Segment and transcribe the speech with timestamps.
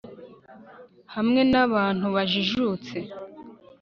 [1.15, 2.97] Hamwe nabantu bajijutse